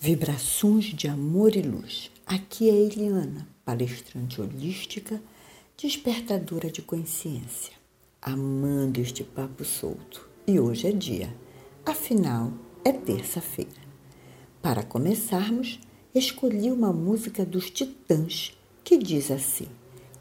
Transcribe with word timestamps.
Vibrações 0.00 0.84
de 0.84 1.08
amor 1.08 1.56
e 1.56 1.60
luz. 1.60 2.08
Aqui 2.24 2.70
é 2.70 2.72
Eliana, 2.72 3.48
palestrante 3.64 4.40
holística, 4.40 5.20
despertadora 5.76 6.70
de 6.70 6.80
consciência, 6.82 7.72
amando 8.22 9.00
este 9.00 9.24
papo 9.24 9.64
solto. 9.64 10.30
E 10.46 10.60
hoje 10.60 10.86
é 10.86 10.92
dia, 10.92 11.34
afinal 11.84 12.52
é 12.84 12.92
terça-feira. 12.92 13.88
Para 14.62 14.84
começarmos, 14.84 15.80
escolhi 16.14 16.70
uma 16.70 16.92
música 16.92 17.44
dos 17.44 17.68
Titãs 17.68 18.56
que 18.84 18.96
diz 18.96 19.32
assim: 19.32 19.66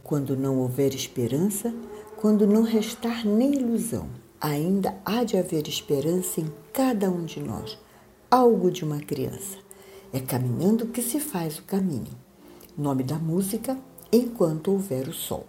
Quando 0.03 0.35
não 0.35 0.57
houver 0.57 0.95
esperança, 0.95 1.71
quando 2.15 2.47
não 2.47 2.63
restar 2.63 3.23
nem 3.23 3.53
ilusão, 3.53 4.09
ainda 4.41 4.99
há 5.05 5.23
de 5.23 5.37
haver 5.37 5.67
esperança 5.67 6.41
em 6.41 6.51
cada 6.73 7.11
um 7.11 7.25
de 7.25 7.39
nós, 7.39 7.77
algo 8.31 8.71
de 8.71 8.83
uma 8.83 8.99
criança. 8.99 9.66
É 10.13 10.19
caminhando 10.21 10.87
que 10.87 11.01
se 11.01 11.19
faz 11.19 11.59
o 11.59 11.63
caminho. 11.63 12.15
Nome 12.77 13.03
da 13.03 13.15
música 13.15 13.77
Enquanto 14.11 14.71
Houver 14.71 15.09
o 15.09 15.13
Sol, 15.13 15.45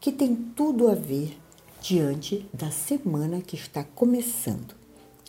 que 0.00 0.10
tem 0.10 0.34
tudo 0.34 0.88
a 0.88 0.94
ver 0.94 1.36
diante 1.82 2.48
da 2.52 2.70
semana 2.70 3.42
que 3.42 3.54
está 3.54 3.84
começando. 3.84 4.74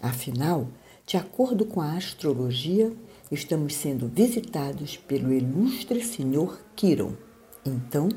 Afinal, 0.02 0.68
de 1.06 1.18
acordo 1.18 1.66
com 1.66 1.82
a 1.82 1.98
astrologia, 1.98 2.94
estamos 3.30 3.76
sendo 3.76 4.08
visitados 4.08 4.96
pelo 4.96 5.34
ilustre 5.34 6.02
senhor 6.02 6.58
Quiron. 6.76 7.14
Então, 7.66 8.08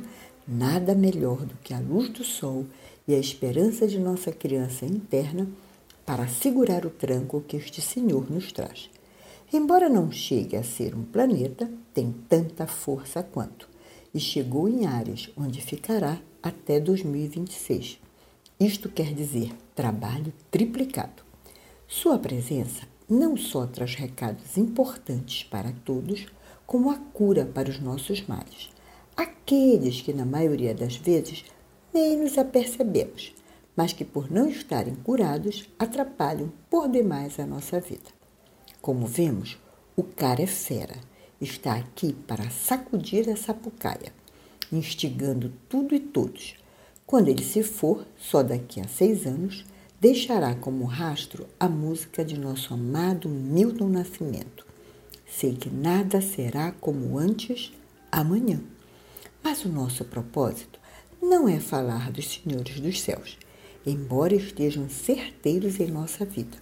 nada 0.47 0.95
melhor 0.95 1.45
do 1.45 1.55
que 1.57 1.75
a 1.75 1.81
luz 1.81 2.09
do 2.09 2.23
sol 2.23 2.67
e 3.09 3.15
a 3.15 3.19
esperança 3.19 3.89
de 3.89 3.99
nossa 3.99 4.31
criança 4.31 4.87
interna 4.87 5.49
para 6.07 6.29
segurar 6.29 6.87
o 6.87 6.91
tranco 6.91 7.41
que 7.41 7.57
este 7.57 7.81
senhor 7.81 8.31
nos 8.31 8.53
traz. 8.53 8.92
Embora 9.55 9.87
não 9.87 10.11
chegue 10.11 10.57
a 10.57 10.63
ser 10.63 10.95
um 10.95 11.05
planeta, 11.05 11.71
tem 11.93 12.11
tanta 12.27 12.67
força 12.67 13.23
quanto, 13.23 13.69
e 14.15 14.19
chegou 14.19 14.67
em 14.67 14.87
áreas 14.87 15.31
onde 15.37 15.61
ficará 15.61 16.19
até 16.43 16.81
2026. 16.81 17.99
Isto 18.59 18.89
quer 18.89 19.13
dizer 19.13 19.53
trabalho 19.75 20.33
triplicado. 20.51 21.23
Sua 21.87 22.19
presença 22.19 22.89
não 23.07 23.37
só 23.37 23.67
traz 23.67 23.95
recados 23.95 24.57
importantes 24.57 25.45
para 25.45 25.71
todos, 25.85 26.29
como 26.67 26.91
a 26.91 26.97
cura 26.97 27.45
para 27.45 27.69
os 27.69 27.79
nossos 27.79 28.27
males, 28.27 28.71
aqueles 29.15 30.01
que, 30.01 30.15
na 30.15 30.25
maioria 30.25 30.75
das 30.75 30.97
vezes, 30.97 31.45
nem 31.93 32.17
nos 32.17 32.39
apercebemos, 32.39 33.35
mas 33.77 33.93
que, 33.93 34.05
por 34.05 34.31
não 34.31 34.49
estarem 34.49 34.95
curados, 34.95 35.69
atrapalham 35.79 36.51
por 36.71 36.89
demais 36.89 37.39
a 37.39 37.45
nossa 37.45 37.79
vida. 37.79 38.22
Como 38.83 39.07
vemos, 39.07 39.59
o 39.95 40.03
cara 40.03 40.43
é 40.43 40.47
fera. 40.47 40.97
Está 41.41 41.77
aqui 41.77 42.13
para 42.13 42.51
sacudir 42.51 43.31
a 43.31 43.37
sapucaia, 43.37 44.13
instigando 44.73 45.53
tudo 45.69 45.95
e 45.95 46.01
todos. 46.01 46.57
Quando 47.07 47.29
ele 47.29 47.45
se 47.45 47.63
for, 47.63 48.05
só 48.19 48.43
daqui 48.43 48.81
a 48.81 48.89
seis 48.89 49.25
anos, 49.25 49.65
deixará 50.01 50.57
como 50.57 50.85
rastro 50.85 51.47
a 51.61 51.69
música 51.69 52.25
de 52.25 52.37
nosso 52.37 52.75
amado 52.75 53.29
Milton 53.29 53.89
Nascimento. 53.89 54.67
Sei 55.29 55.55
que 55.55 55.71
nada 55.71 56.21
será 56.21 56.73
como 56.73 57.17
antes 57.17 57.73
amanhã. 58.11 58.61
Mas 59.45 59.65
o 59.65 59.69
nosso 59.69 60.05
propósito 60.05 60.81
não 61.23 61.49
é 61.49 61.61
falar 61.61 62.11
dos 62.11 62.27
senhores 62.27 62.81
dos 62.81 63.01
céus, 63.01 63.39
embora 63.87 64.35
estejam 64.35 64.89
certeiros 64.89 65.79
em 65.79 65.87
nossa 65.87 66.25
vida. 66.25 66.62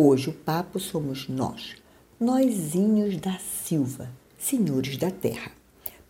Hoje 0.00 0.30
o 0.30 0.32
papo 0.32 0.78
somos 0.78 1.28
nós, 1.28 1.74
nóizinhos 2.20 3.16
da 3.16 3.36
Silva, 3.40 4.08
senhores 4.38 4.96
da 4.96 5.10
terra, 5.10 5.50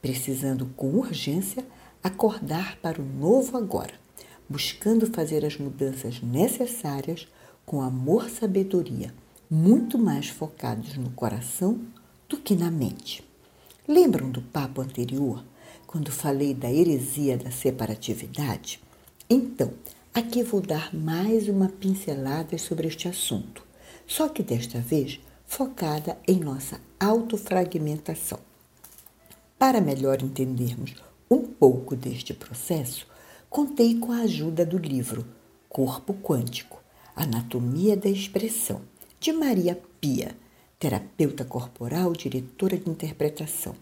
precisando 0.02 0.66
com 0.76 0.90
urgência 0.90 1.64
acordar 2.04 2.76
para 2.82 3.00
o 3.00 3.04
novo 3.04 3.56
agora, 3.56 3.94
buscando 4.46 5.06
fazer 5.06 5.42
as 5.42 5.56
mudanças 5.56 6.20
necessárias 6.20 7.26
com 7.64 7.80
amor 7.80 8.28
sabedoria, 8.28 9.14
muito 9.50 9.96
mais 9.96 10.28
focados 10.28 10.98
no 10.98 11.08
coração 11.12 11.80
do 12.28 12.36
que 12.36 12.54
na 12.54 12.70
mente. 12.70 13.26
Lembram 13.88 14.30
do 14.30 14.42
papo 14.42 14.82
anterior, 14.82 15.42
quando 15.86 16.12
falei 16.12 16.52
da 16.52 16.70
heresia 16.70 17.38
da 17.38 17.50
separatividade? 17.50 18.82
Então, 19.30 19.72
aqui 20.12 20.42
vou 20.42 20.60
dar 20.60 20.94
mais 20.94 21.48
uma 21.48 21.70
pincelada 21.70 22.58
sobre 22.58 22.86
este 22.86 23.08
assunto 23.08 23.66
só 24.08 24.26
que 24.26 24.42
desta 24.42 24.80
vez 24.80 25.20
focada 25.46 26.18
em 26.26 26.40
nossa 26.40 26.80
autofragmentação. 26.98 28.40
Para 29.58 29.82
melhor 29.82 30.22
entendermos 30.22 30.94
um 31.30 31.42
pouco 31.42 31.94
deste 31.94 32.32
processo, 32.32 33.06
contei 33.50 33.98
com 33.98 34.10
a 34.10 34.20
ajuda 34.20 34.64
do 34.64 34.78
livro 34.78 35.26
Corpo 35.68 36.14
Quântico 36.14 36.82
Anatomia 37.14 37.96
da 37.96 38.08
Expressão, 38.08 38.80
de 39.20 39.32
Maria 39.32 39.78
Pia, 40.00 40.34
terapeuta 40.78 41.44
corporal, 41.44 42.12
diretora 42.12 42.78
de 42.78 42.88
interpretação. 42.88 43.74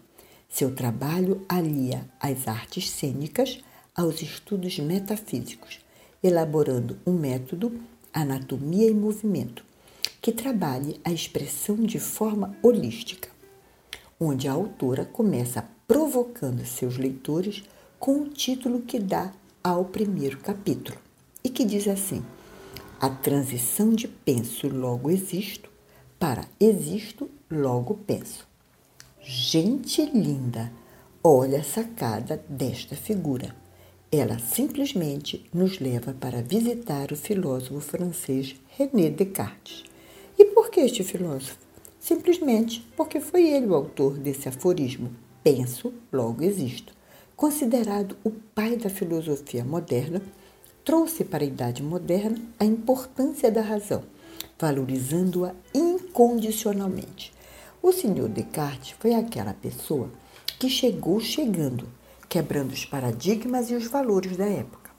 Seu 0.49 0.73
trabalho 0.73 1.45
alia 1.47 2.05
as 2.19 2.47
artes 2.47 2.89
cênicas 2.89 3.59
aos 3.95 4.21
estudos 4.21 4.77
metafísicos, 4.79 5.79
elaborando 6.21 6.97
um 7.05 7.13
método 7.13 7.79
Anatomia 8.11 8.89
e 8.89 8.93
Movimento 8.93 9.66
que 10.21 10.31
trabalhe 10.31 10.99
a 11.03 11.11
expressão 11.11 11.75
de 11.75 11.99
forma 11.99 12.55
holística, 12.61 13.29
onde 14.19 14.47
a 14.47 14.51
autora 14.51 15.05
começa 15.05 15.67
provocando 15.87 16.65
seus 16.65 16.97
leitores 16.97 17.63
com 17.99 18.21
o 18.21 18.29
título 18.29 18.81
que 18.81 18.99
dá 18.99 19.31
ao 19.63 19.85
primeiro 19.85 20.37
capítulo 20.39 20.97
e 21.43 21.49
que 21.49 21.63
diz 21.63 21.87
assim: 21.87 22.23
A 22.99 23.09
transição 23.09 23.93
de 23.93 24.07
penso 24.07 24.67
logo 24.67 25.09
existo 25.09 25.69
para 26.19 26.45
existo 26.59 27.29
logo 27.49 27.93
penso. 28.05 28.47
Gente 29.21 30.03
linda, 30.05 30.71
olha 31.23 31.59
a 31.59 31.63
sacada 31.63 32.43
desta 32.49 32.95
figura. 32.95 33.55
Ela 34.11 34.39
simplesmente 34.39 35.45
nos 35.53 35.79
leva 35.79 36.13
para 36.13 36.41
visitar 36.41 37.11
o 37.11 37.15
filósofo 37.15 37.81
francês 37.81 38.55
René 38.69 39.09
Descartes 39.09 39.83
e 40.37 40.45
por 40.45 40.69
que 40.69 40.81
este 40.81 41.03
filósofo? 41.03 41.57
Simplesmente 41.99 42.87
porque 42.95 43.19
foi 43.19 43.47
ele 43.49 43.67
o 43.67 43.75
autor 43.75 44.17
desse 44.17 44.47
aforismo: 44.47 45.11
penso, 45.43 45.93
logo 46.11 46.43
existo. 46.43 46.93
Considerado 47.35 48.17
o 48.23 48.31
pai 48.31 48.75
da 48.77 48.89
filosofia 48.89 49.63
moderna, 49.63 50.21
trouxe 50.83 51.23
para 51.23 51.43
a 51.43 51.47
idade 51.47 51.83
moderna 51.83 52.39
a 52.59 52.65
importância 52.65 53.51
da 53.51 53.61
razão, 53.61 54.03
valorizando-a 54.57 55.53
incondicionalmente. 55.73 57.33
O 57.81 57.91
senhor 57.91 58.29
Descartes 58.29 58.95
foi 58.99 59.13
aquela 59.13 59.53
pessoa 59.53 60.09
que 60.57 60.69
chegou 60.69 61.19
chegando, 61.19 61.87
quebrando 62.27 62.71
os 62.71 62.85
paradigmas 62.85 63.69
e 63.69 63.75
os 63.75 63.87
valores 63.87 64.35
da 64.35 64.45
época. 64.45 64.89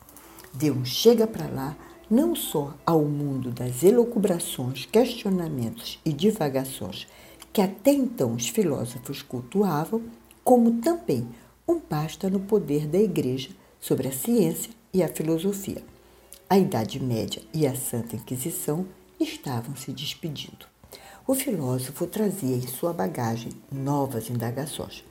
Deu 0.54 0.74
um 0.74 0.84
chega 0.84 1.26
para 1.26 1.48
lá 1.48 1.76
não 2.10 2.34
só 2.34 2.74
ao 2.86 3.04
mundo 3.04 3.50
das 3.50 3.82
elucubrações, 3.82 4.86
questionamentos 4.86 5.98
e 6.04 6.12
divagações 6.12 7.06
que 7.52 7.62
até 7.62 7.92
então 7.92 8.34
os 8.34 8.48
filósofos 8.48 9.22
cultuavam, 9.22 10.02
como 10.44 10.80
também 10.80 11.26
um 11.66 11.80
basta 11.80 12.30
no 12.30 12.40
poder 12.40 12.86
da 12.86 12.98
Igreja 12.98 13.50
sobre 13.80 14.08
a 14.08 14.12
ciência 14.12 14.70
e 14.92 15.02
a 15.02 15.08
filosofia. 15.08 15.82
A 16.48 16.58
Idade 16.58 17.00
Média 17.02 17.42
e 17.52 17.66
a 17.66 17.74
Santa 17.74 18.16
Inquisição 18.16 18.86
estavam 19.20 19.76
se 19.76 19.92
despedindo. 19.92 20.66
O 21.26 21.34
filósofo 21.34 22.06
trazia 22.06 22.56
em 22.56 22.66
sua 22.66 22.92
bagagem 22.92 23.52
novas 23.70 24.30
indagações. 24.30 25.04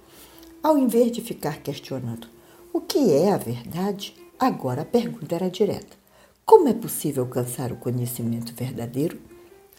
Ao 0.63 0.77
invés 0.77 1.11
de 1.11 1.21
ficar 1.21 1.61
questionando 1.61 2.27
o 2.73 2.81
que 2.81 3.11
é 3.11 3.31
a 3.31 3.37
verdade, 3.37 4.15
agora 4.39 4.81
a 4.81 4.85
pergunta 4.85 5.35
era 5.35 5.49
direta: 5.49 5.95
como 6.47 6.69
é 6.69 6.73
possível 6.73 7.23
alcançar 7.23 7.73
o 7.73 7.75
conhecimento 7.75 8.53
verdadeiro? 8.55 9.19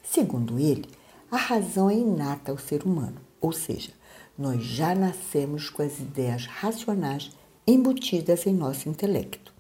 Segundo 0.02 0.58
ele, 0.58 0.84
a 1.30 1.36
razão 1.38 1.88
é 1.88 1.94
inata 1.94 2.52
ao 2.52 2.58
ser 2.58 2.82
humano, 2.82 3.16
ou 3.40 3.52
seja, 3.52 3.90
nós 4.36 4.62
já 4.62 4.94
nascemos 4.94 5.70
com 5.70 5.80
as 5.80 5.98
ideias 5.98 6.44
racionais 6.44 7.30
embutidas 7.66 8.46
em 8.46 8.52
nosso 8.52 8.86
intelecto. 8.86 9.50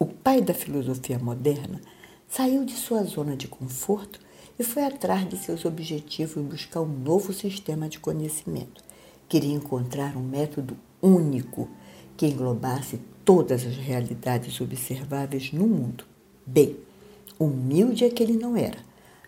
O 0.00 0.04
pai 0.04 0.40
da 0.40 0.52
filosofia 0.52 1.16
moderna 1.16 1.80
saiu 2.28 2.64
de 2.64 2.74
sua 2.74 3.04
zona 3.04 3.36
de 3.36 3.46
conforto 3.46 4.18
e 4.58 4.64
foi 4.64 4.82
atrás 4.82 5.28
de 5.28 5.36
seus 5.36 5.64
objetivos 5.64 6.36
em 6.36 6.42
buscar 6.42 6.80
um 6.80 6.88
novo 6.88 7.32
sistema 7.32 7.88
de 7.88 8.00
conhecimento. 8.00 8.82
Queria 9.28 9.54
encontrar 9.54 10.16
um 10.16 10.22
método 10.24 10.76
único 11.00 11.68
que 12.20 12.26
englobasse 12.26 13.00
todas 13.24 13.64
as 13.64 13.76
realidades 13.76 14.60
observáveis 14.60 15.54
no 15.54 15.66
mundo. 15.66 16.04
Bem, 16.44 16.76
humilde 17.38 18.04
é 18.04 18.10
que 18.10 18.22
ele 18.22 18.36
não 18.36 18.54
era. 18.54 18.76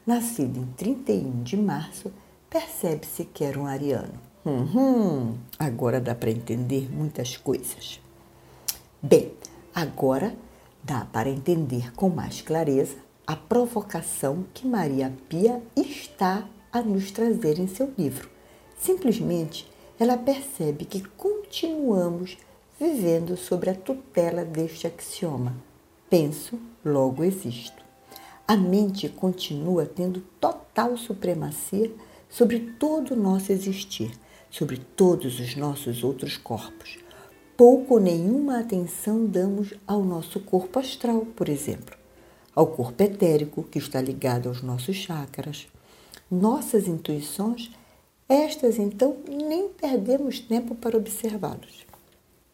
Nascido 0.06 0.60
em 0.60 0.66
31 0.76 1.42
de 1.42 1.56
março 1.56 2.12
percebe-se 2.50 3.24
que 3.24 3.44
era 3.44 3.58
um 3.58 3.64
ariano. 3.64 4.12
Uhum, 4.44 5.38
agora 5.58 6.02
dá 6.02 6.14
para 6.14 6.30
entender 6.30 6.92
muitas 6.92 7.34
coisas. 7.34 7.98
Bem, 9.02 9.32
agora 9.74 10.36
dá 10.84 11.06
para 11.06 11.30
entender 11.30 11.94
com 11.94 12.10
mais 12.10 12.42
clareza 12.42 12.96
a 13.26 13.34
provocação 13.34 14.44
que 14.52 14.66
Maria 14.66 15.10
Pia 15.30 15.62
está 15.74 16.46
a 16.70 16.82
nos 16.82 17.10
trazer 17.10 17.58
em 17.58 17.66
seu 17.66 17.90
livro. 17.96 18.28
Simplesmente, 18.76 19.66
ela 19.98 20.18
percebe 20.18 20.84
que 20.84 21.00
continuamos 21.16 22.36
vivendo 22.78 23.36
sob 23.36 23.68
a 23.68 23.74
tutela 23.74 24.44
deste 24.44 24.86
axioma: 24.86 25.54
penso, 26.08 26.58
logo 26.84 27.24
existo. 27.24 27.82
A 28.46 28.56
mente 28.56 29.08
continua 29.08 29.86
tendo 29.86 30.20
total 30.40 30.96
supremacia 30.96 31.90
sobre 32.28 32.58
todo 32.78 33.12
o 33.12 33.16
nosso 33.16 33.52
existir, 33.52 34.10
sobre 34.50 34.78
todos 34.96 35.38
os 35.38 35.54
nossos 35.54 36.02
outros 36.02 36.36
corpos. 36.36 36.98
Pouco 37.56 37.94
ou 37.94 38.00
nenhuma 38.00 38.58
atenção 38.58 39.26
damos 39.26 39.74
ao 39.86 40.02
nosso 40.02 40.40
corpo 40.40 40.78
astral, 40.78 41.26
por 41.36 41.48
exemplo, 41.48 41.96
ao 42.54 42.66
corpo 42.66 43.02
etérico, 43.02 43.62
que 43.62 43.78
está 43.78 44.00
ligado 44.00 44.48
aos 44.48 44.62
nossos 44.62 44.96
chakras. 44.96 45.68
Nossas 46.30 46.88
intuições, 46.88 47.70
estas 48.28 48.78
então 48.78 49.18
nem 49.28 49.68
perdemos 49.68 50.40
tempo 50.40 50.74
para 50.74 50.96
observá-los. 50.96 51.91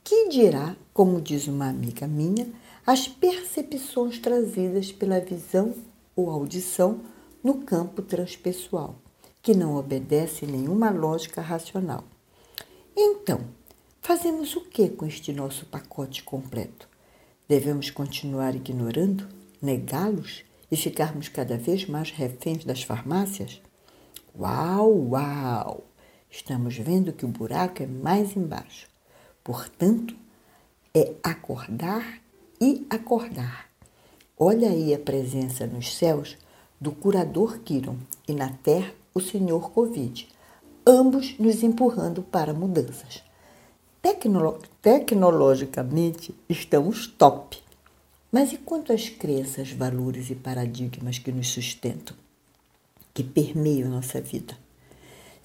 Que 0.08 0.30
dirá, 0.30 0.74
como 0.94 1.20
diz 1.20 1.48
uma 1.48 1.68
amiga 1.68 2.06
minha, 2.06 2.50
as 2.86 3.06
percepções 3.06 4.18
trazidas 4.18 4.90
pela 4.90 5.20
visão 5.20 5.74
ou 6.16 6.30
audição 6.30 7.02
no 7.44 7.58
campo 7.58 8.00
transpessoal, 8.00 8.96
que 9.42 9.52
não 9.52 9.76
obedece 9.76 10.46
nenhuma 10.46 10.88
lógica 10.88 11.42
racional. 11.42 12.04
Então, 12.96 13.42
fazemos 14.00 14.56
o 14.56 14.62
que 14.62 14.88
com 14.88 15.04
este 15.04 15.30
nosso 15.30 15.66
pacote 15.66 16.22
completo? 16.22 16.88
Devemos 17.46 17.90
continuar 17.90 18.54
ignorando, 18.56 19.28
negá-los 19.60 20.42
e 20.70 20.76
ficarmos 20.78 21.28
cada 21.28 21.58
vez 21.58 21.86
mais 21.86 22.10
reféns 22.12 22.64
das 22.64 22.82
farmácias? 22.82 23.60
Uau, 24.34 24.90
uau! 25.10 25.84
Estamos 26.30 26.78
vendo 26.78 27.12
que 27.12 27.26
o 27.26 27.28
buraco 27.28 27.82
é 27.82 27.86
mais 27.86 28.34
embaixo. 28.34 28.88
Portanto, 29.48 30.14
é 30.94 31.14
acordar 31.22 32.20
e 32.60 32.86
acordar. 32.90 33.70
Olha 34.38 34.68
aí 34.68 34.92
a 34.92 34.98
presença 34.98 35.66
nos 35.66 35.96
céus 35.96 36.36
do 36.78 36.92
curador 36.92 37.60
Kiron 37.60 37.96
e 38.28 38.34
na 38.34 38.50
terra 38.50 38.92
o 39.14 39.22
senhor 39.22 39.70
Covid, 39.70 40.28
ambos 40.86 41.38
nos 41.38 41.62
empurrando 41.62 42.22
para 42.22 42.52
mudanças. 42.52 43.24
Tecnolo 44.02 44.58
tecnologicamente 44.82 46.34
estamos 46.46 47.06
top. 47.06 47.56
Mas 48.30 48.52
e 48.52 48.58
quanto 48.58 48.92
às 48.92 49.08
crenças, 49.08 49.72
valores 49.72 50.28
e 50.28 50.34
paradigmas 50.34 51.18
que 51.18 51.32
nos 51.32 51.48
sustentam, 51.48 52.14
que 53.14 53.24
permeiam 53.24 53.88
nossa 53.88 54.20
vida? 54.20 54.67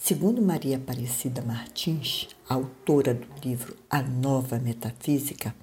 Segundo 0.06 0.42
Maria 0.42 0.76
Aparecida 0.76 1.42
Martins, 1.42 2.28
autora 2.50 3.14
do 3.14 3.26
livro 3.42 3.74
A 3.90 4.02
Nova 4.02 4.60
Metafísica, 4.60 5.56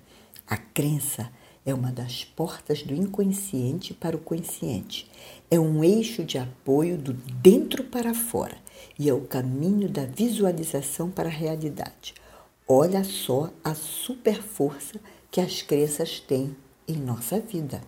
a 0.46 0.56
crença 0.56 1.30
é 1.66 1.74
uma 1.74 1.92
das 1.92 2.24
portas 2.24 2.82
do 2.82 2.94
inconsciente 2.94 3.92
para 3.92 4.16
o 4.16 4.18
consciente. 4.18 5.10
É 5.50 5.60
um 5.60 5.84
eixo 5.84 6.24
de 6.24 6.38
apoio 6.38 6.96
do 6.96 7.12
dentro 7.12 7.84
para 7.84 8.14
fora 8.14 8.56
e 8.98 9.10
é 9.10 9.12
o 9.12 9.26
caminho 9.26 9.90
da 9.90 10.06
visualização 10.06 11.10
para 11.10 11.28
a 11.28 11.30
realidade. 11.30 12.14
Olha 12.66 13.04
só 13.04 13.50
a 13.62 13.74
super 13.74 14.40
força 14.42 14.98
que 15.30 15.42
as 15.42 15.60
crenças 15.60 16.18
têm 16.18 16.56
em 16.88 16.96
nossa 16.96 17.38
vida. 17.38 17.82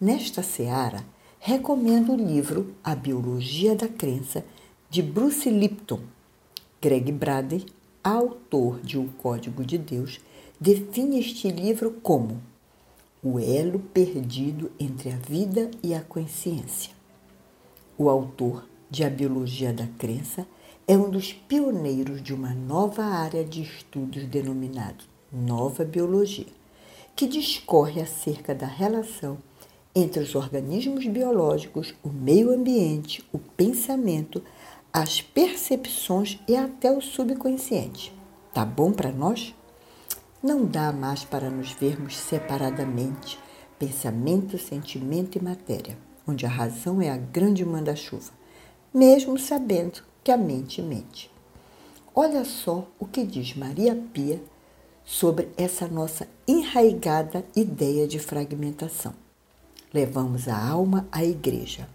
Nesta 0.00 0.44
seara, 0.44 1.04
recomendo 1.40 2.12
o 2.12 2.16
livro 2.16 2.72
A 2.84 2.94
Biologia 2.94 3.74
da 3.74 3.88
Crença, 3.88 4.44
de 4.92 5.00
Bruce 5.00 5.48
Lipton. 5.48 6.00
Greg 6.78 7.10
Braden, 7.12 7.64
autor 8.04 8.78
de 8.82 8.98
O 8.98 9.08
Código 9.22 9.64
de 9.64 9.78
Deus, 9.78 10.20
define 10.60 11.18
este 11.18 11.50
livro 11.50 11.92
como 12.02 12.42
o 13.22 13.40
elo 13.40 13.78
perdido 13.78 14.70
entre 14.78 15.10
a 15.10 15.16
vida 15.16 15.70
e 15.82 15.94
a 15.94 16.02
consciência. 16.02 16.92
O 17.96 18.10
autor 18.10 18.68
de 18.90 19.02
A 19.02 19.08
Biologia 19.08 19.72
da 19.72 19.86
Crença 19.86 20.46
é 20.86 20.94
um 20.94 21.08
dos 21.08 21.32
pioneiros 21.32 22.22
de 22.22 22.34
uma 22.34 22.52
nova 22.52 23.02
área 23.02 23.42
de 23.42 23.62
estudos 23.62 24.26
denominado 24.26 25.06
Nova 25.32 25.86
Biologia, 25.86 26.52
que 27.16 27.26
discorre 27.26 27.98
acerca 27.98 28.54
da 28.54 28.66
relação 28.66 29.38
entre 29.94 30.22
os 30.22 30.34
organismos 30.34 31.06
biológicos, 31.06 31.94
o 32.02 32.10
meio 32.10 32.50
ambiente, 32.50 33.24
o 33.32 33.38
pensamento, 33.38 34.42
as 34.92 35.22
percepções 35.22 36.38
e 36.46 36.54
até 36.54 36.92
o 36.92 37.00
subconsciente. 37.00 38.14
Tá 38.52 38.62
bom 38.62 38.92
para 38.92 39.10
nós? 39.10 39.54
Não 40.42 40.66
dá 40.66 40.92
mais 40.92 41.24
para 41.24 41.48
nos 41.48 41.72
vermos 41.72 42.14
separadamente, 42.18 43.38
pensamento, 43.78 44.58
sentimento 44.58 45.38
e 45.38 45.42
matéria, 45.42 45.96
onde 46.28 46.44
a 46.44 46.50
razão 46.50 47.00
é 47.00 47.08
a 47.08 47.16
grande 47.16 47.64
manda-chuva, 47.64 48.32
mesmo 48.92 49.38
sabendo 49.38 50.02
que 50.22 50.30
a 50.30 50.36
mente 50.36 50.82
mente. 50.82 51.30
Olha 52.14 52.44
só 52.44 52.86
o 52.98 53.06
que 53.06 53.24
diz 53.24 53.56
Maria 53.56 53.94
Pia 54.12 54.42
sobre 55.02 55.48
essa 55.56 55.88
nossa 55.88 56.28
enraigada 56.46 57.46
ideia 57.56 58.06
de 58.06 58.18
fragmentação. 58.18 59.14
Levamos 59.94 60.48
a 60.48 60.68
alma 60.68 61.08
à 61.10 61.24
igreja, 61.24 61.88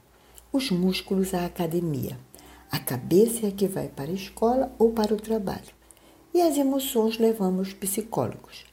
os 0.52 0.72
músculos 0.72 1.36
à 1.36 1.46
academia, 1.46 2.18
a 2.69 2.80
cabeça 2.80 3.46
é 3.46 3.50
a 3.50 3.52
que 3.52 3.68
vai 3.68 3.88
para 3.88 4.12
a 4.12 4.14
escola 4.14 4.74
ou 4.78 4.92
para 4.92 5.14
o 5.14 5.18
trabalho 5.18 5.78
e 6.34 6.42
as 6.42 6.58
emoções 6.58 7.18
levamos 7.18 7.74
psicólogos. 7.74 8.66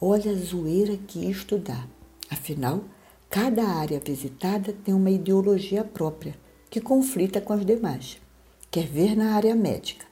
Olha 0.00 0.32
a 0.32 0.34
zoeira 0.34 0.96
que 0.96 1.30
isto 1.30 1.56
dá. 1.56 1.86
Afinal, 2.30 2.84
cada 3.30 3.64
área 3.66 4.00
visitada 4.00 4.74
tem 4.84 4.92
uma 4.92 5.10
ideologia 5.10 5.84
própria 5.84 6.34
que 6.68 6.80
conflita 6.80 7.40
com 7.40 7.52
as 7.52 7.64
demais. 7.64 8.20
Quer 8.70 8.86
ver 8.86 9.16
na 9.16 9.34
área 9.34 9.54
médica? 9.54 10.04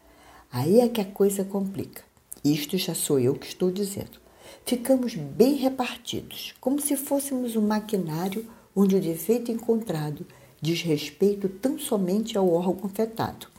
Aí 0.51 0.81
é 0.81 0.89
que 0.89 1.01
a 1.01 1.05
coisa 1.05 1.45
complica. 1.45 2.03
Isto 2.45 2.79
já 2.79 2.95
sou 2.95 3.19
eu 3.19 3.35
que 3.35 3.47
estou 3.47 3.71
dizendo. 3.71 4.19
Ficamos 4.65 5.15
bem 5.15 5.57
repartidos, 5.57 6.55
como 6.61 6.81
se 6.81 6.97
fôssemos 6.97 7.57
um 7.57 7.67
maquinário 7.67 8.47
onde 8.75 8.97
o 8.97 9.01
defeito 9.01 9.51
encontrado 9.51 10.25
diz 10.65 10.83
respeito 10.83 11.49
tão 11.49 11.79
somente 11.79 12.37
ao 12.39 12.51
órgão 12.51 12.87
afetado 12.87 13.55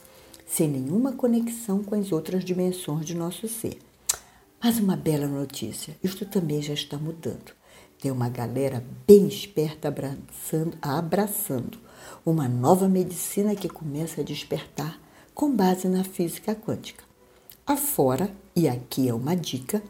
sem 0.46 0.68
nenhuma 0.68 1.14
conexão 1.14 1.84
com 1.84 1.96
as 1.96 2.12
outras 2.12 2.44
dimensões 2.46 3.06
de 3.06 3.16
nosso 3.16 3.48
ser. 3.48 3.80
Mas 4.64 4.80
uma 4.80 4.96
bela 4.96 5.28
notícia: 5.28 5.98
isto 6.04 6.26
também 6.26 6.62
já 6.62 6.74
está 6.74 6.98
mudando. 6.98 7.54
Tem 8.00 8.12
uma 8.12 8.30
galera 8.30 8.84
bem 9.08 9.28
esperta 9.28 9.88
abraçando, 9.88 10.78
abraçando 10.82 11.78
uma 12.26 12.48
nova 12.48 12.88
medicina 12.88 13.56
que 13.56 13.70
começa 13.70 14.22
a 14.22 14.24
despertar 14.24 15.00
com 15.34 15.54
base 15.54 15.88
na 15.88 16.04
física 16.04 16.54
quântica. 16.54 17.04
Afora, 17.66 18.30
e 18.56 18.68
aqui 18.68 19.10
é 19.10 19.14
uma 19.14 19.36
dica, 19.36 19.82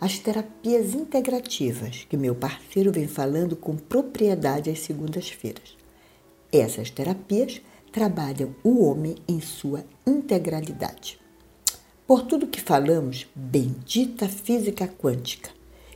as 0.00 0.18
terapias 0.18 0.94
integrativas 0.94 2.06
que 2.08 2.16
meu 2.16 2.34
parceiro 2.34 2.92
vem 2.92 3.08
falando 3.08 3.56
com 3.56 3.76
propriedade 3.76 4.68
às 4.68 4.80
segundas-feiras. 4.80 5.81
Essas 6.52 6.90
terapias 6.90 7.62
trabalham 7.90 8.54
o 8.62 8.84
homem 8.84 9.16
em 9.26 9.40
sua 9.40 9.86
integralidade. 10.06 11.18
Por 12.06 12.22
tudo 12.26 12.46
que 12.46 12.60
falamos, 12.60 13.26
bendita 13.34 14.28
física 14.28 14.86
quântica, 14.86 15.48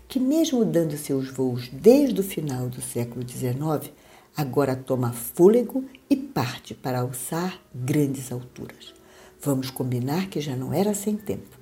que 0.09 0.19
mesmo 0.19 0.65
dando 0.65 0.97
seus 0.97 1.29
voos 1.29 1.69
desde 1.69 2.21
o 2.21 2.25
final 2.25 2.71
do 2.71 2.81
século 2.81 3.23
XIX, 3.29 3.93
agora 4.35 4.75
toma 4.75 5.13
fôlego 5.13 5.85
e 6.09 6.17
parte 6.17 6.73
para 6.73 7.01
alçar 7.01 7.61
grandes 7.75 8.33
alturas. 8.33 8.95
Vamos 9.43 9.69
combinar 9.69 10.31
que 10.31 10.41
já 10.41 10.57
não 10.57 10.73
era 10.73 10.95
sem 10.95 11.17
tempo. 11.17 11.59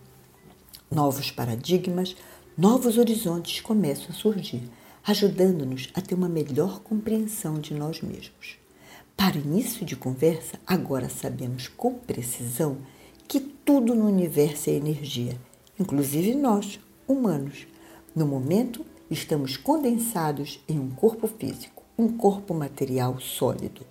Novos 0.89 1.33
paradigmas, 1.33 2.15
novos 2.57 2.97
horizontes 2.97 3.61
começam 3.61 4.11
a 4.11 4.13
surgir, 4.13 4.63
ajudando-nos 5.05 5.91
a 5.95 6.01
ter 6.01 6.15
uma 6.15 6.29
melhor 6.29 6.79
compreensão 6.81 7.59
de 7.59 7.75
nós 7.75 8.01
mesmos. 8.01 8.64
Para 9.17 9.39
início 9.39 9.87
de 9.87 9.95
conversa, 9.95 10.59
agora 10.67 11.09
sabemos 11.09 11.69
com 11.69 11.95
precisão 11.95 12.79
que 13.29 13.41
tudo 13.41 13.95
no 13.95 14.07
universo 14.07 14.69
é 14.69 14.75
energia, 14.75 15.41
inclusive 15.79 16.35
nós, 16.35 16.81
humanos. 17.07 17.67
No 18.15 18.27
momento, 18.27 18.85
estamos 19.11 19.57
condensados 19.57 20.61
em 20.69 20.79
um 20.79 20.91
corpo 20.91 21.27
físico, 21.29 21.83
um 21.97 22.09
corpo 22.09 22.53
material 22.53 23.21
sólido. 23.21 23.87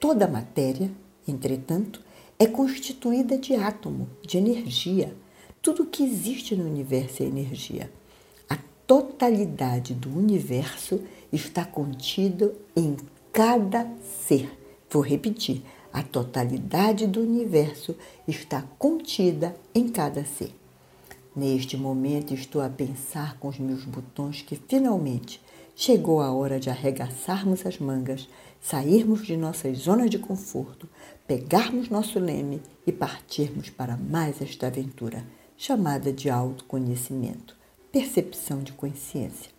Toda 0.00 0.26
matéria, 0.26 0.90
entretanto, 1.26 2.00
é 2.38 2.46
constituída 2.46 3.36
de 3.36 3.54
átomo, 3.54 4.08
de 4.22 4.38
energia. 4.38 5.14
Tudo 5.60 5.84
que 5.84 6.02
existe 6.02 6.56
no 6.56 6.64
universo 6.64 7.22
é 7.22 7.26
energia. 7.26 7.92
A 8.48 8.56
totalidade 8.86 9.92
do 9.92 10.08
universo 10.08 11.00
está 11.30 11.64
contido 11.64 12.54
em 12.74 12.96
cada 13.38 13.86
ser. 14.26 14.50
Vou 14.90 15.00
repetir: 15.00 15.62
a 15.92 16.02
totalidade 16.02 17.06
do 17.06 17.20
universo 17.20 17.94
está 18.26 18.64
contida 18.76 19.54
em 19.72 19.88
cada 19.88 20.24
ser. 20.24 20.52
Neste 21.36 21.76
momento 21.76 22.34
estou 22.34 22.60
a 22.60 22.68
pensar 22.68 23.38
com 23.38 23.46
os 23.46 23.56
meus 23.60 23.84
botões 23.84 24.42
que 24.42 24.56
finalmente 24.56 25.40
chegou 25.76 26.20
a 26.20 26.32
hora 26.32 26.58
de 26.58 26.68
arregaçarmos 26.68 27.64
as 27.64 27.78
mangas, 27.78 28.28
sairmos 28.60 29.24
de 29.24 29.36
nossas 29.36 29.78
zonas 29.78 30.10
de 30.10 30.18
conforto, 30.18 30.88
pegarmos 31.24 31.88
nosso 31.88 32.18
leme 32.18 32.60
e 32.84 32.90
partirmos 32.90 33.70
para 33.70 33.96
mais 33.96 34.42
esta 34.42 34.66
aventura 34.66 35.24
chamada 35.56 36.12
de 36.12 36.28
autoconhecimento, 36.28 37.54
percepção 37.92 38.64
de 38.64 38.72
consciência. 38.72 39.52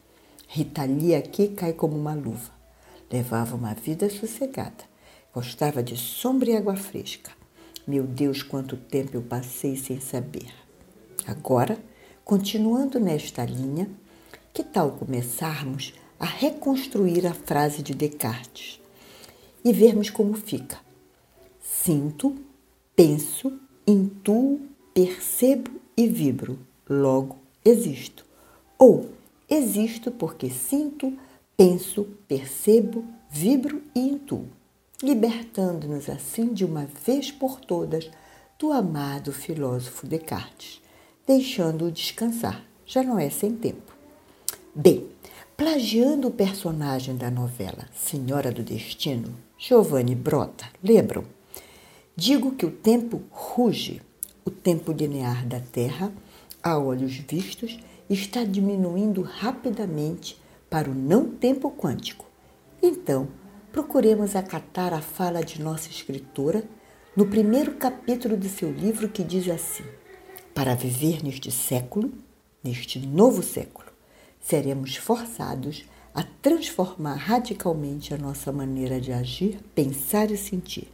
Rita 0.50 0.84
Lee 0.84 1.16
aqui 1.16 1.48
cai 1.48 1.72
como 1.72 1.96
uma 1.96 2.14
luva. 2.14 2.59
Levava 3.12 3.56
uma 3.56 3.74
vida 3.74 4.10
sossegada. 4.10 4.84
Gostava 5.34 5.82
de 5.82 5.98
sombra 5.98 6.52
e 6.52 6.58
água 6.58 6.76
fresca. 6.76 7.32
Meu 7.88 8.04
Deus, 8.04 8.44
quanto 8.44 8.78
tempo 8.78 9.16
eu 9.16 9.22
passei 9.22 9.76
sem 9.76 10.00
saber. 10.00 10.54
Agora, 11.26 11.78
continuando 12.24 13.00
nesta 13.00 13.44
linha, 13.46 13.90
que 14.54 14.64
tal 14.64 14.92
começarmos 14.92 15.94
a 16.20 16.26
reconstruir 16.26 17.26
a 17.26 17.34
frase 17.34 17.82
de 17.82 17.94
Descartes 17.94 18.80
e 19.64 19.74
vermos 19.74 20.10
como 20.10 20.34
fica? 20.34 20.80
Sinto, 21.62 22.36
penso, 22.96 23.60
intuo, 23.88 24.60
percebo 24.94 25.72
e 25.96 26.08
vibro, 26.08 26.60
logo 26.88 27.38
existo. 27.64 28.26
Ou 28.78 29.10
existo 29.50 30.12
porque 30.12 30.50
sinto, 30.50 31.18
penso, 31.60 32.08
percebo, 32.26 33.04
vibro 33.30 33.84
e 33.94 34.00
intuo, 34.00 34.48
libertando-nos 35.04 36.10
assim 36.10 36.54
de 36.54 36.64
uma 36.64 36.88
vez 37.06 37.32
por 37.32 37.60
todas 37.60 38.10
do 38.58 38.72
amado 38.72 39.34
filósofo 39.34 40.08
Descartes 40.08 40.80
deixando-o 41.30 41.92
descansar. 41.92 42.66
Já 42.88 43.04
não 43.04 43.20
é 43.20 43.30
sem 43.30 43.52
tempo. 43.52 43.94
Bem, 44.74 45.06
plagiando 45.56 46.28
o 46.28 46.32
personagem 46.32 47.16
da 47.16 47.30
novela 47.30 47.88
Senhora 47.94 48.52
do 48.52 48.64
Destino, 48.64 49.36
Giovanni 49.56 50.16
Brota, 50.16 50.66
lembram? 50.84 51.24
Digo 52.16 52.56
que 52.56 52.66
o 52.66 52.72
tempo 52.72 53.22
ruge, 53.30 54.02
o 54.44 54.50
tempo 54.50 54.92
linear 54.92 55.46
da 55.46 55.60
Terra, 55.60 56.12
a 56.64 56.80
olhos 56.80 57.14
vistos, 57.14 57.78
está 58.10 58.44
diminuindo 58.44 59.22
rapidamente 59.22 60.36
para 60.70 60.90
o 60.90 60.94
não 60.94 61.26
tempo 61.26 61.72
quântico. 61.72 62.26
Então, 62.82 63.28
procuremos 63.72 64.36
acatar 64.36 64.94
a 64.94 65.02
fala 65.02 65.44
de 65.44 65.62
nossa 65.62 65.90
escritora 65.90 66.64
no 67.16 67.28
primeiro 67.28 67.74
capítulo 67.74 68.38
de 68.38 68.48
seu 68.48 68.72
livro 68.72 69.10
que 69.10 69.24
diz 69.24 69.50
assim: 69.50 69.84
para 70.54 70.76
viver 70.76 71.24
neste 71.24 71.52
século, 71.52 72.12
neste 72.64 73.00
novo 73.00 73.42
século, 73.42 73.90
seremos 74.40 74.96
forçados 74.96 75.86
a 76.14 76.24
transformar 76.42 77.16
radicalmente 77.16 78.14
a 78.14 78.18
nossa 78.18 78.52
maneira 78.52 79.00
de 79.00 79.12
agir, 79.12 79.60
pensar 79.74 80.32
e 80.32 80.38
sentir. 80.38 80.88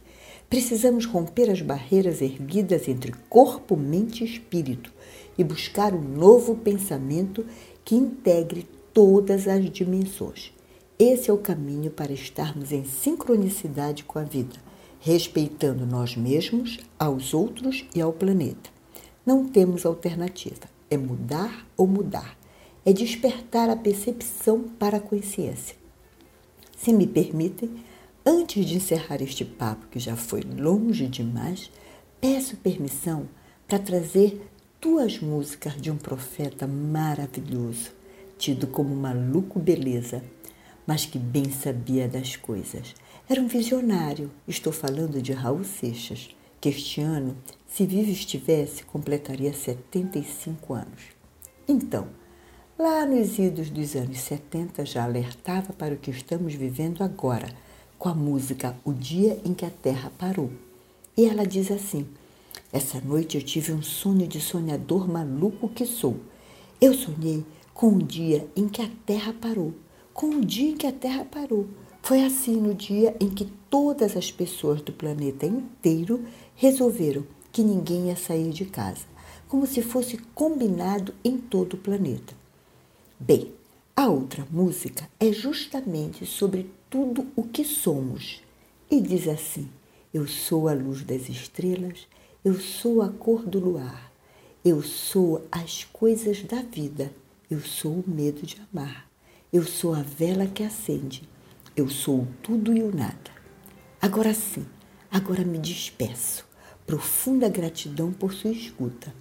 Precisamos 0.48 1.06
romper 1.06 1.50
as 1.50 1.60
barreiras 1.60 2.22
erguidas 2.22 2.86
entre 2.88 3.12
corpo, 3.28 3.76
mente 3.76 4.22
e 4.22 4.26
espírito 4.26 4.92
e 5.36 5.42
buscar 5.42 5.92
um 5.92 6.02
novo 6.02 6.54
pensamento 6.54 7.44
que 7.84 7.96
integre 7.96 8.66
todas 8.96 9.46
as 9.46 9.70
dimensões. 9.70 10.54
Esse 10.98 11.28
é 11.28 11.32
o 11.32 11.36
caminho 11.36 11.90
para 11.90 12.14
estarmos 12.14 12.72
em 12.72 12.86
sincronicidade 12.86 14.04
com 14.04 14.18
a 14.18 14.22
vida, 14.22 14.56
respeitando 14.98 15.84
nós 15.84 16.16
mesmos, 16.16 16.78
aos 16.98 17.34
outros 17.34 17.84
e 17.94 18.00
ao 18.00 18.10
planeta. 18.10 18.70
Não 19.26 19.46
temos 19.46 19.84
alternativa. 19.84 20.62
É 20.88 20.96
mudar 20.96 21.66
ou 21.76 21.86
mudar. 21.86 22.38
É 22.86 22.92
despertar 22.94 23.68
a 23.68 23.76
percepção 23.76 24.62
para 24.62 24.96
a 24.96 25.00
consciência. 25.00 25.76
Se 26.74 26.90
me 26.90 27.06
permitem, 27.06 27.68
antes 28.24 28.64
de 28.64 28.76
encerrar 28.76 29.20
este 29.20 29.44
papo 29.44 29.88
que 29.88 29.98
já 29.98 30.16
foi 30.16 30.40
longe 30.40 31.06
demais, 31.06 31.70
peço 32.18 32.56
permissão 32.56 33.28
para 33.68 33.78
trazer 33.78 34.40
duas 34.80 35.20
músicas 35.20 35.74
de 35.78 35.90
um 35.90 35.98
profeta 35.98 36.66
maravilhoso, 36.66 37.90
tido 38.38 38.66
como 38.66 38.94
maluco 38.94 39.58
beleza, 39.58 40.22
mas 40.86 41.04
que 41.04 41.18
bem 41.18 41.50
sabia 41.50 42.08
das 42.08 42.36
coisas. 42.36 42.94
Era 43.28 43.40
um 43.40 43.48
visionário. 43.48 44.30
Estou 44.46 44.72
falando 44.72 45.20
de 45.20 45.32
Raul 45.32 45.64
Seixas 45.64 46.36
que 46.60 46.68
este 46.70 47.00
ano, 47.00 47.36
se 47.68 47.86
vivo 47.86 48.10
estivesse, 48.10 48.82
completaria 48.84 49.52
75 49.52 50.74
anos. 50.74 51.02
Então, 51.68 52.08
lá 52.78 53.04
nos 53.04 53.38
idos 53.38 53.70
dos 53.70 53.94
anos 53.94 54.18
70 54.18 54.84
já 54.84 55.04
alertava 55.04 55.72
para 55.72 55.94
o 55.94 55.98
que 55.98 56.10
estamos 56.10 56.54
vivendo 56.54 57.02
agora, 57.02 57.48
com 57.98 58.08
a 58.08 58.14
música 58.14 58.76
O 58.84 58.92
Dia 58.92 59.40
em 59.44 59.54
que 59.54 59.64
a 59.64 59.70
Terra 59.70 60.10
Parou. 60.18 60.50
E 61.16 61.26
ela 61.26 61.46
diz 61.46 61.70
assim: 61.70 62.06
Essa 62.72 63.00
noite 63.00 63.36
eu 63.36 63.42
tive 63.42 63.72
um 63.72 63.82
sonho 63.82 64.26
de 64.26 64.40
sonhador 64.40 65.08
maluco 65.08 65.68
que 65.68 65.86
sou. 65.86 66.18
Eu 66.80 66.94
sonhei 66.94 67.44
com 67.76 67.88
o 67.88 68.02
dia 68.02 68.48
em 68.56 68.66
que 68.66 68.80
a 68.80 68.88
Terra 69.04 69.34
parou, 69.38 69.74
com 70.14 70.30
o 70.30 70.42
dia 70.42 70.70
em 70.70 70.76
que 70.78 70.86
a 70.86 70.92
Terra 70.92 71.26
parou. 71.26 71.66
Foi 72.02 72.24
assim 72.24 72.56
no 72.56 72.72
dia 72.72 73.14
em 73.20 73.28
que 73.28 73.52
todas 73.68 74.16
as 74.16 74.32
pessoas 74.32 74.80
do 74.80 74.92
planeta 74.92 75.44
inteiro 75.44 76.24
resolveram 76.54 77.26
que 77.52 77.62
ninguém 77.62 78.06
ia 78.06 78.16
sair 78.16 78.48
de 78.48 78.64
casa, 78.64 79.04
como 79.46 79.66
se 79.66 79.82
fosse 79.82 80.16
combinado 80.34 81.12
em 81.22 81.36
todo 81.36 81.74
o 81.74 81.76
planeta. 81.76 82.32
Bem, 83.20 83.52
a 83.94 84.08
outra 84.08 84.46
música 84.50 85.06
é 85.20 85.30
justamente 85.30 86.24
sobre 86.24 86.70
tudo 86.88 87.26
o 87.36 87.42
que 87.42 87.62
somos 87.62 88.40
e 88.90 89.02
diz 89.02 89.28
assim: 89.28 89.68
Eu 90.14 90.26
sou 90.26 90.66
a 90.66 90.72
luz 90.72 91.02
das 91.02 91.28
estrelas, 91.28 92.08
eu 92.42 92.58
sou 92.58 93.02
a 93.02 93.10
cor 93.10 93.44
do 93.44 93.58
luar, 93.58 94.10
eu 94.64 94.82
sou 94.82 95.46
as 95.52 95.84
coisas 95.84 96.42
da 96.42 96.62
vida, 96.62 97.12
eu 97.50 97.60
sou 97.60 98.00
o 98.00 98.04
medo 98.06 98.46
de 98.46 98.56
amar, 98.72 99.06
eu 99.52 99.64
sou 99.64 99.94
a 99.94 100.02
vela 100.02 100.46
que 100.46 100.62
acende, 100.62 101.28
eu 101.76 101.88
sou 101.88 102.22
o 102.22 102.28
tudo 102.42 102.76
e 102.76 102.82
o 102.82 102.94
nada. 102.94 103.30
Agora 104.00 104.34
sim, 104.34 104.66
agora 105.10 105.44
me 105.44 105.58
despeço 105.58 106.46
profunda 106.86 107.48
gratidão 107.48 108.12
por 108.12 108.32
sua 108.32 108.52
escuta. 108.52 109.12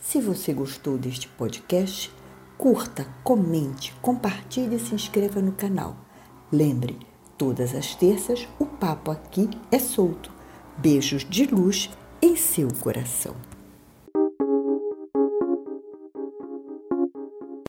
Se 0.00 0.20
você 0.20 0.52
gostou 0.52 0.96
deste 0.96 1.26
podcast, 1.28 2.10
curta, 2.56 3.04
comente, 3.24 3.92
compartilhe 4.00 4.76
e 4.76 4.78
se 4.78 4.94
inscreva 4.94 5.42
no 5.42 5.52
canal. 5.52 5.96
Lembre, 6.50 6.96
todas 7.36 7.74
as 7.74 7.94
terças 7.94 8.48
o 8.58 8.64
papo 8.64 9.10
aqui 9.10 9.50
é 9.70 9.78
solto. 9.78 10.32
Beijos 10.78 11.28
de 11.28 11.46
luz 11.46 11.90
em 12.22 12.36
seu 12.36 12.68
coração. 12.80 13.34